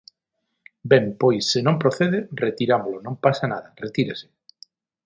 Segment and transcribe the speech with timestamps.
[0.91, 4.27] Ben, pois, se non procede, retirámolo, non pasa nada, retírase.